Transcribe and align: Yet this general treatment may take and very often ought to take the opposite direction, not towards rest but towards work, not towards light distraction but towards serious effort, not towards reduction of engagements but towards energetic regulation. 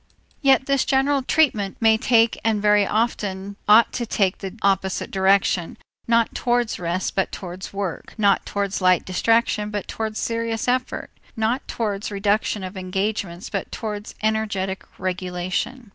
Yet 0.41 0.65
this 0.65 0.83
general 0.83 1.21
treatment 1.21 1.77
may 1.79 1.95
take 1.95 2.39
and 2.43 2.59
very 2.59 2.87
often 2.87 3.55
ought 3.67 3.93
to 3.93 4.07
take 4.07 4.39
the 4.39 4.57
opposite 4.63 5.11
direction, 5.11 5.77
not 6.07 6.33
towards 6.33 6.79
rest 6.79 7.13
but 7.13 7.31
towards 7.31 7.71
work, 7.71 8.15
not 8.17 8.43
towards 8.43 8.81
light 8.81 9.05
distraction 9.05 9.69
but 9.69 9.87
towards 9.87 10.17
serious 10.19 10.67
effort, 10.67 11.11
not 11.37 11.67
towards 11.67 12.09
reduction 12.09 12.63
of 12.63 12.75
engagements 12.75 13.51
but 13.51 13.71
towards 13.71 14.15
energetic 14.23 14.85
regulation. 14.97 15.89